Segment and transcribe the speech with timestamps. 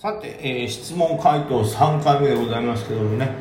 [0.00, 3.32] さて、えー、質問回答3回目でございますけどもね、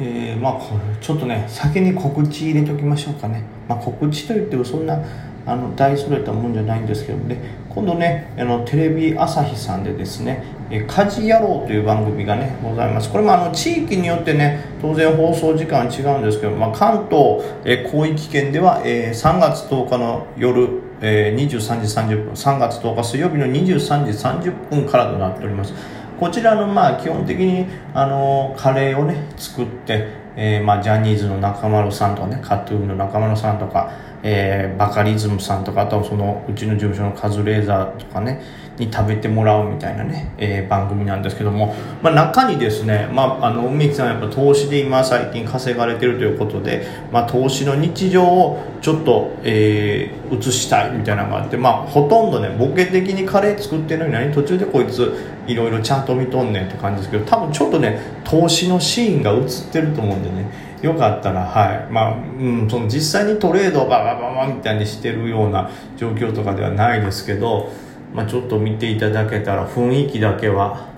[0.00, 4.98] えー、まあこれちょっとね先に告知入れておきましょうかね、まあ、告知といってもそんな
[5.44, 7.66] あの大それたもんじゃないんですけどもね。
[7.68, 10.42] 今度ねあのテレビ朝日さんでですね
[10.72, 13.10] 「え家事野郎」という番組がねございます。
[13.10, 24.06] これもあの地域によってね当然放送時間は違うんですけど、まあ、関東、え広域圏では、えー、3月10日の夜えー、23時30分3月10日水曜日の23
[24.40, 25.74] 時30分からとなっております。
[26.18, 33.92] こちらのまあ基本的にあのカレーをね作って、えー、まあジャニーズの中丸さんとかねカトゥーンの中丸さんとか、
[34.22, 38.40] えー、バカリズムさんとかあとそのうちの事務所のカズレーザーとかね
[38.78, 55.12] に食べてもらうみたいなね、えー、番組なんですけども、まあ、中にですね、まあ、あの梅木さんやっぱ投資で今最近稼がれてるということで、まあ、投資の日常をちょっと、えー、映したいみたいなのがあって、まあ、ほとんどねボケ的にカレー作ってるのに何途中でこいつ
[55.46, 61.92] いろいろちゃんと見とんねんって感じですけど多分ちょっとね投資のシーンが映ってると思うんでねよかったらはい。
[61.92, 67.72] まあ、うん、その実際にトレードをババババみたいにしてるような状況とかではないですけど
[68.16, 70.88] まあ、ちょっと見ていただけたら雰囲気だけは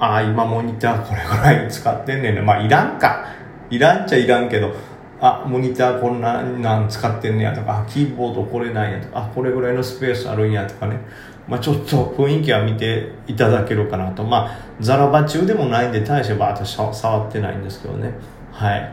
[0.00, 2.40] ああ今モニター これぐらい使ってんねんね。
[2.42, 3.24] まあいらんか。
[3.70, 4.72] いらんちゃいらんけど
[5.20, 10.98] あモニターこんななん使ってんねやとかキーボードこれなんやとかあこれぐらいのスペースあるんやとかね。
[11.46, 14.24] まあ、ちょっと雰囲気は見ていただけるかなと。
[14.24, 18.10] まあザラバ中でもないんで大してバーッと触ってないんですけどね。
[18.50, 18.92] はい。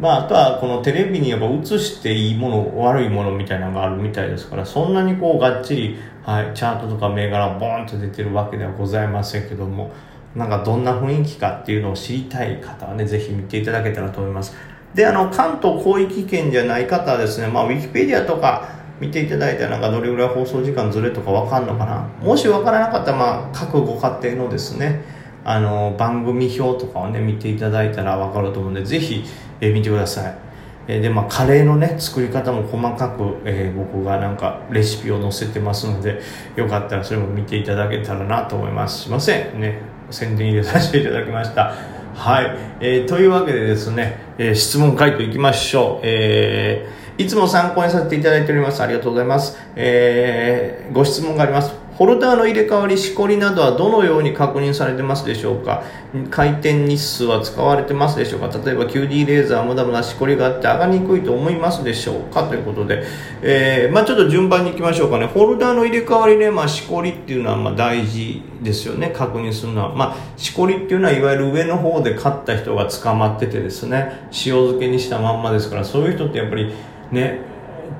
[0.00, 9.92] まあ、あとはこのテレビにやっぱ映していいもの悪いものみたいなのがあるみたいですからそんなにこうがっちり、はい、チャートとか銘柄ボーンと出てるわけではございませんけども
[10.34, 14.54] なんかどんな雰囲気かっていうのを知りたい方はねぜひ見ていただけたらと思います
[14.94, 18.68] であの関東広域圏じゃない方はですねまあウィキペディアとか
[19.00, 25.04] 見ていただいたらなんかどれぐらい放送時間ずれとかわかんのかなもしわからなかったらまあ各ご家庭のですね
[25.44, 29.24] あの番組表とかをね見ていただいたらわかると思うんでぜひ
[29.60, 30.43] え、見てください。
[30.86, 36.20] え、で、まあ、カレーのね、作り方も細かく、えー、僕がなんかレシピを載せてますので、
[36.56, 39.04] よかったらそれも見ていただけたらなと思います。
[39.04, 39.60] すいません。
[39.60, 41.74] ね、宣伝入れさせていただきました。
[42.14, 42.56] はい。
[42.80, 46.06] えー、というわけでですね、えー、質問回答いきましょう。
[46.06, 48.82] えー、いつも参考にさせていただいております。
[48.82, 49.58] ありがとうございます。
[49.74, 51.83] えー、ご質問があります。
[51.96, 55.84] ホルダーの入れ替わり、しこりなどはどのように確認されてますでしょうか？
[56.30, 58.48] 回転日数は使われてますでしょうか？
[58.48, 62.48] 例えば QD レーザー無駄なしこりがあって上がりにくいと思いますでしょうか？
[62.48, 63.04] ということで、
[63.42, 65.26] えー、まあちょっと順番に行きましょうかね。
[65.26, 69.12] ホルダーの入れ替わりね、まあしこりっていうのはまあ大事ですよね。
[69.16, 69.94] 確認するのは。
[69.94, 76.72] まあしこりっていうのはいわゆる上の方で買った人が捕まっててですね、塩漬けにしたまんまですから、そういう人ってやっぱり
[77.12, 77.38] ね、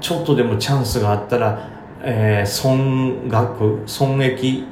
[0.00, 1.73] ちょっとでもチャンスがあったら、
[2.06, 4.65] えー、損額損益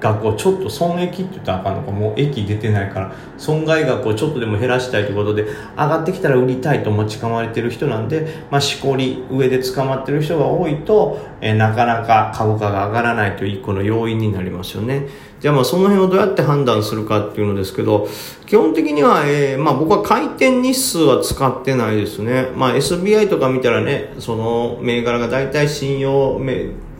[0.00, 15.06] 額をちょっと損益って言ったらあかんのかもう益出てないから損害額をちょっとでも減らしたいということで上がってきたら売りたいと持ち込まれてる人なんで、まあ、しこり上で捕まってる人が多いと、えー、なかなか株価が上がらないという一個の要因になりますよね。
[15.40, 18.06] じゃあまあその辺をどうやって判断するかっていうのですけど
[18.46, 22.48] 基本的には、えー、まあ僕は回転日数は使ってないですね。
[22.54, 26.38] まあ SBI とか見たらねその銘柄が大体信用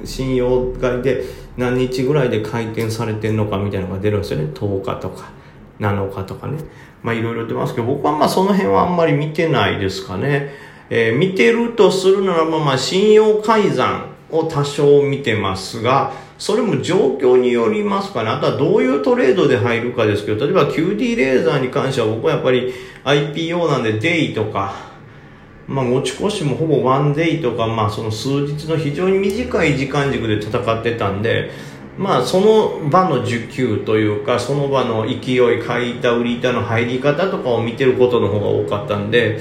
[0.04, 1.24] 信用買いで
[1.58, 4.50] 何日ぐらいで回転されてんのかみたいなのが出るんですよね。
[4.54, 5.30] 10日とか
[5.78, 6.58] 7日とかね。
[7.02, 10.50] まあいろいろ出ますけど僕はまあその辺はあんまり見てないですかね、
[10.88, 18.30] えー、見てるとするならばまあ信用改ざんを多少見てますがそれも状況によりますかね。
[18.30, 22.72] あとはどういうトレードで入るかですけど、例えば QD レーザーに関しては僕はやっぱり
[23.04, 24.74] IPO なんでデイとか、
[25.68, 31.50] まあ、持ち越しもほぼワンデイとか、まあ、その数日の非常に短い時間軸で戦ってたんで、
[31.98, 39.38] まあ、その場の需給というか、その場の勢い、買い板、売り板の入り方とかを見てることの方が多かったんで、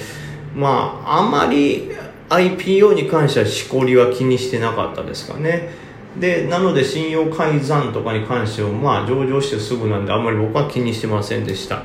[0.54, 1.92] まあ、あまり
[2.28, 5.88] IPO に関してはしこりは気にしてなかったですかね。
[6.18, 11.84] で、なので信用改ざんとかに関しては、まあ、上場してすぐなんで、あんまり僕は気にしてませんでした。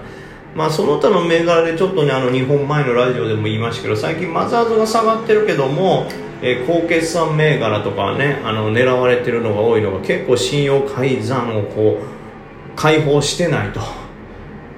[0.55, 6.07] まあ、その他の銘柄でちょっとねあの2本前のラジオでも言いましたけど最近マザーズが下がってるけども、
[6.43, 13.81] えー、高決算銘柄とかねあの狙われてるのが多いのが結構信用改ざんをこう解放してないと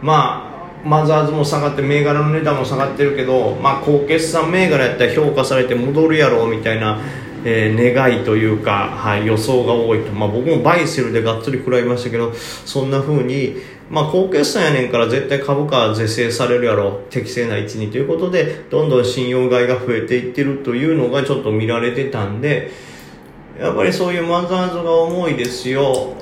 [0.00, 0.46] まあ
[0.86, 7.00] マザーズも下がって銘柄の値段も下がってるけど、まあ、高決算銘柄やったら評価されて戻るやろうみたいな、
[7.48, 13.56] えー、願いというか、はい、予想が多いと、まあ、僕もバイセルでがっつり食らいましたけどそんな風に
[13.88, 17.02] まあ、高決算やねんから絶対株価は是正されるやろ。
[17.08, 17.88] 適正な位置に。
[17.90, 22.72] ということでどんどん信用買いが増えていってるというのがちょっと見られてたんで
[23.60, 26.14] やっぱりそういうマザーズが重いですよ。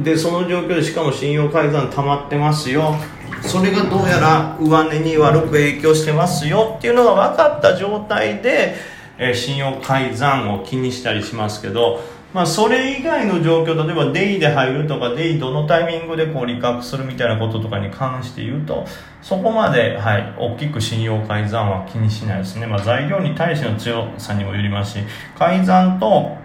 [0.00, 2.94] でその状況でしかも信用改ざん溜まってますよ。
[3.42, 6.76] それがどうやら上値に悪く影響してますよ。
[6.78, 8.76] っていうのが分かった状態で、
[9.18, 12.00] えー、信用改ざんを気にしたりしますけど
[12.36, 18.84] まあ、それ以外の状況例えばデイで入るとかデイどのタイミングでこう利確するみたいなこととかに関して言うと
[19.22, 25.04] そこまで、はい、大きく信用改ざんは気にしないですね、まあ、材料に対しての強さにもよりますし
[25.38, 26.36] 改ざんと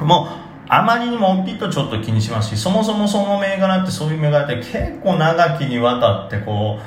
[0.00, 6.80] もうあまりにも大きいとちょっと気にしますしそもそもその銘柄ってそういう銘柄って結構長きにわたってこ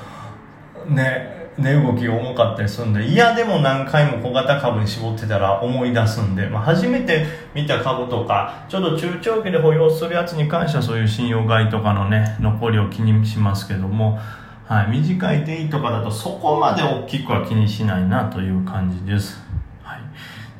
[0.90, 14.20] うね値動きが重かったりするんで、いやでも何回も小型株に絞ってたら思い出すんで、まあ、初めて見た株とか、ちょっと中長期で保養するやつに関してはそういう信用買いとかのね、残りを気にしますけども、
[14.68, 19.40] はい、短いデイとかだとそこまで大きくは気にしないなという感じです。
[19.84, 20.00] はい。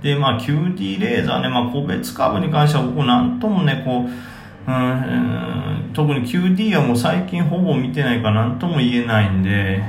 [0.02, 9.84] で、まあ QD レーザーね、まあ個別株に関しては僕なんともね、こう、うん、特に QD はもう最近ほぼ見てないから何とも言えないんで、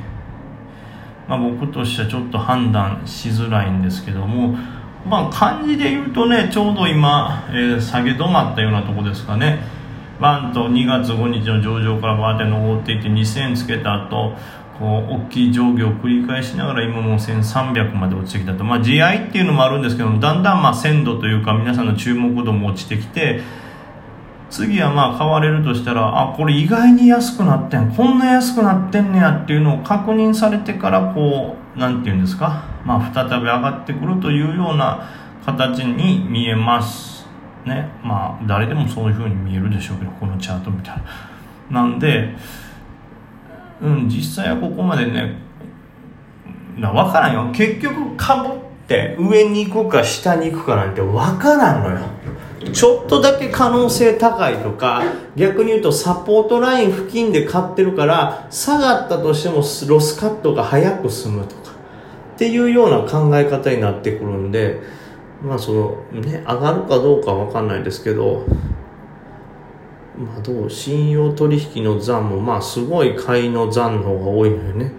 [1.29, 4.57] まあ、僕としてはちょっと判断しづらいんですけども、
[5.05, 9.77] まあ、漢字で言うとねちょうど今、えー、下げ止まったようなとこですかね。
[10.21, 14.33] バンと2月5日の上場からバーテン登っていって2000つけた後
[14.79, 23.41] こう大きい上下を繰り返しながら今も1300まで落ちてきたと、まあ、地合いっていうのもあるんですけどもだんだんまあ鮮度というか皆さんの注目度も落ちてきて
[24.51, 35.11] 次はまあ買われるとしたらあこれ意外に安くなってんこんな安くなってんねやっていうのを確認されてからこう何て言うんですか、まあ、再び上がってくるというような
[35.45, 37.27] 形に見えます
[37.65, 37.89] ね。
[38.03, 40.97] まあ誰でもそういう風に見えるでしょうけどこのチャートみたい
[41.71, 41.83] な。
[41.83, 42.35] なんで
[43.83, 45.37] うん実際はここまでね
[46.77, 47.51] 分からんよ。
[47.53, 48.53] 結局株っ
[48.87, 51.99] て上に行くか下に行くかなんて分からんのよ。
[52.73, 55.03] ちょっとだけ可能性高いとか
[55.37, 59.57] 逆に言うとサポートライン付近で買ってるから下がったとしても
[59.89, 61.73] ロスカットが早く済むとか
[62.35, 64.81] っていうような考え方になってくるんで
[65.43, 68.47] まあそのね上がるかどうかわかんないですけど
[70.19, 74.93] まあどう信用取引の残もまあすごい買いの残の方が多いのよね。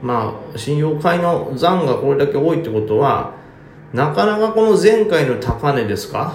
[0.00, 3.34] まあ信用買いの残がこれだけ多いってことは
[3.92, 6.32] なかなかこの前回の高値ですか？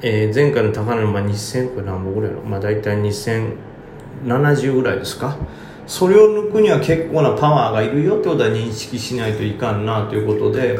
[0.00, 5.36] えー、前回の高値のまあ2000これ何本ぐらいのまあ大体2070ぐらいですか？
[5.86, 10.78] それを抜くには結構なパワーがいるよってことは認識しないといかんなということで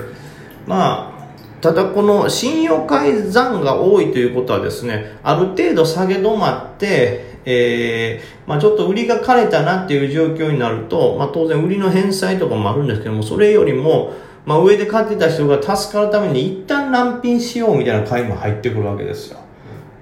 [0.67, 1.19] まあ
[1.61, 14.13] ただこの信用改ざんが多いということはですねある程度下げ止まってえー、まあ、ちょっと売りが枯れたなっていう状況になると、まあ、当然売りの返済とかもあるんですけどもそれよりも
[14.49, 19.41] まあ、上で買ってた人が助かるために一旦乱品しようみたいな買いも入ってくるわけですよ。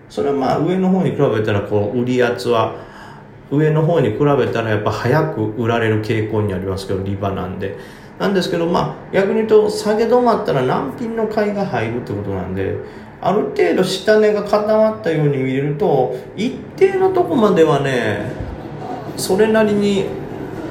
[0.08, 2.76] それはまあ上の方に比べたらこう売り圧は
[3.50, 7.76] 上の方に比べたらやっぱ早く売られる傾向にありますけどリバなんで。
[8.20, 12.76] なんですけどまあ逆に言うと下げ止まったら難品の買いが入るってことなんで
[13.20, 18.31] ある程度下値が固まったように見えると一定のとこまではね
[19.16, 20.06] それなりに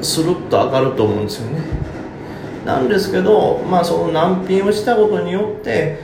[0.01, 1.94] スルッと上がると思うんですよね。
[2.65, 5.99] なんですけど、まあ、その難品をしたことによって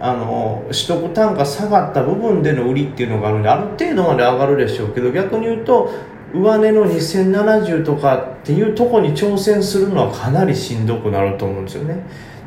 [0.00, 5.92] あの取得単価下がった部分での売りっていうのがあるんである程度まで上がるでしょうけど逆に言うと
[6.32, 12.02] 上値の2070とかっていうとこに挑戦するのはかなりしんどくなると思うんですよね。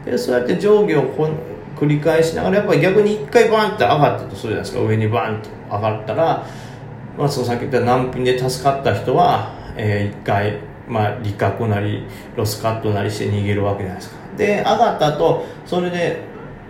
[0.05, 1.29] でそうやって上下をこ
[1.75, 4.81] 繰り返しながらやっぱり逆に1回バンって上がったとするじゃないですか。
[4.81, 6.47] 上にバンと上がったら、
[7.17, 12.03] まあ、そのさっき言った難品で助かった人は、えー、1回まあ、利確なり
[12.35, 14.21] ロスカットなりして逃げるわけじゃないですか。
[14.37, 16.21] で上がった後それで、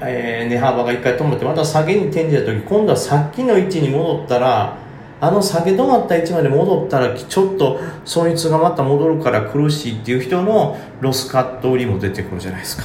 [0.02, 4.78] えー、値幅が1回止まってまた下げに転じた時今度はさっきの位置に戻ったら
[5.20, 12.84] あの下げ止まった位置まで戻ったらちょっと損失がまた戻るから苦しいっていう人のロスカット売りも出てくるじゃないですか。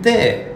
[0.00, 0.48] で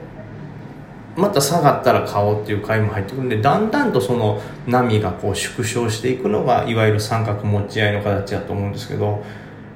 [1.16, 9.22] また下がったら買おうっていう買いも入ってくるんでだんだんとその波がこう縮小していくのがいわゆる三角持ち合いの形だと思うんですけど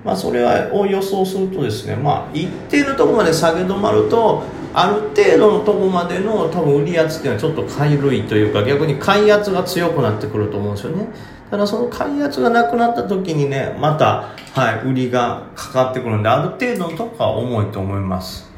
[0.07, 11.09] まあ、それを予想するとですね、まあ、一定のところまで下げ止まるとある程度のとこまでの多分売り圧っていうのはちょっと買い類というか逆に買い圧が強くなってくると思うんですよね。
[11.51, 18.49] ただその買い圧がなくなった時にねまた、はい、売りがかかってくるんである程度のとこは重いと思います。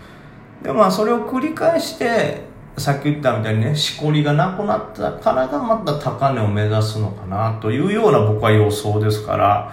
[0.62, 2.42] でまあそれを繰り返して
[2.76, 9.72] さっき言ったみたいにねしこりがなくなったからがまた高値を目指すのかなというような僕は予想ですから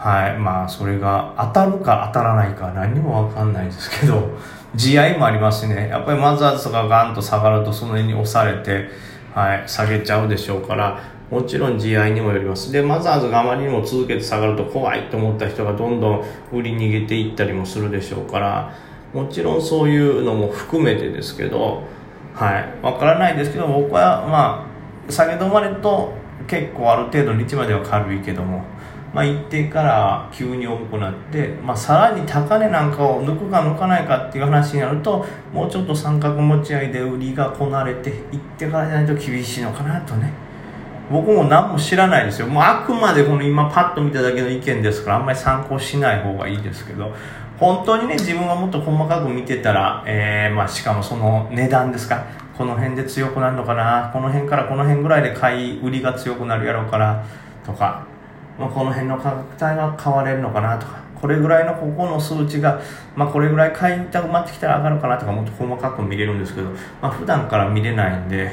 [0.00, 0.38] はい。
[0.38, 4.30] まあ、それが当たるか当たらないか何にもわかんないですけど、
[4.74, 5.88] 地合もありますしね。
[5.88, 8.88] やっぱりマザーズがガンと下がるとその辺に押されて、
[9.34, 18.74] はい、下げちゃうでしょうからもちろん地合にもよりますでマザーズがあまりにも続けて下がると怖いと思った人がどんどん売り逃げていったりもするでしょうから
[19.14, 21.84] もちろんそういうのも含めてですけど
[22.34, 24.66] はいわからないですけど僕はま
[25.08, 26.12] あ下げ止まりと
[26.48, 28.64] 結構ある程度の位置までは軽いけども
[29.12, 40.32] まあ、一定から急に重くなって、まあ、さらに高値なんかを抜くか抜かないかっていう話になるともうちょっと三角持ち合いで売りがこなれていってからじゃないと厳しいのかなとね。
[41.10, 42.46] 僕も何も知らないですよ。
[42.46, 47.12] もうあくまでこの今パッと見ただけの意見ですからあんまり参考しない方がいいですけど。
[47.58, 52.24] 本当にね自分がもっと細かく見てたら、えーまあ、しかもその値段ですか。
[52.56, 54.08] この辺で強くなるのかな。
[54.12, 57.24] この辺からこの辺ぐらいで買い売りが強くなるやろうから
[57.66, 58.09] とか。
[58.60, 62.80] まあ、この辺の価格帯が買われるのかなとかこれぐらいのここの数値が、
[63.16, 66.68] まあ、これぐらい買いたくなってきたら上がるかなとかもっと細かく見れるんですけど、
[67.00, 68.50] まあ、普段から見れないんで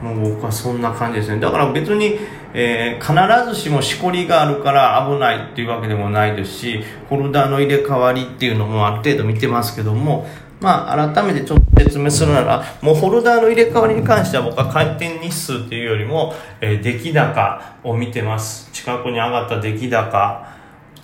[0.00, 2.18] もう僕はそんな感じですねだから別に、
[2.54, 10.26] えー、必ずしもしこりがあるから危ないっていうわけでもないですしホルダーの入れ替わりっていうのもある程度見てますけども
[10.60, 18.70] まあ、改めてちょっと説明するなら、もうホルダーの入れ替わりに関しては僕は回転日数っていうよりも、えー、出来高を見てます。
[18.90, 20.46] 近くに上がった出来高、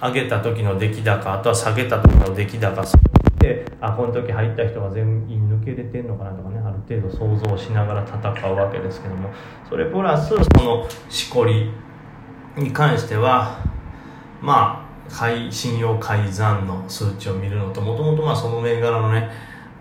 [0.02, 2.83] 上げた時の出来高、あとは下げた時の出来高、
[3.38, 9.31] で、あ、この時入った人が全員抜けれてんのかなとかね、ある程度想像しながら戦うわけですけども、
[9.69, 11.71] それプラス、そのしこり
[12.57, 13.59] に関しては、
[14.43, 15.16] まあ、
[15.50, 19.31] 信用改ざんの数値を見るのともともとその銘柄のね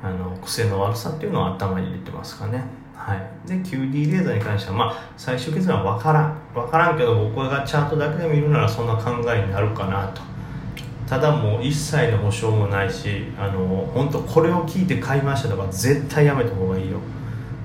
[0.03, 2.63] あの癖の悪さっていうのは頭に入れてますかね。
[2.95, 6.37] はい、で QD レーザーに関しては、まあ、最終結論は分からん。
[6.53, 10.21] 分からんけど僕がチャートだけでも見るならそんな考えになるかなと。
[11.07, 16.97] ただもう一切の保証もないしあの本当これを聞いて買いましたとか絶対やめた方がいいよ、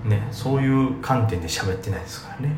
[0.04, 2.54] ね、そういう観点で喋ってないですからね。